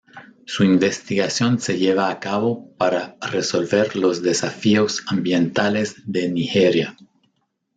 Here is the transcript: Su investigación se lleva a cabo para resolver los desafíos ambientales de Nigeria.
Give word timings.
Su 0.47 0.63
investigación 0.63 1.59
se 1.59 1.77
lleva 1.77 2.09
a 2.09 2.19
cabo 2.19 2.71
para 2.79 3.17
resolver 3.31 3.95
los 3.95 4.23
desafíos 4.23 5.03
ambientales 5.09 5.95
de 6.07 6.27
Nigeria. 6.27 6.97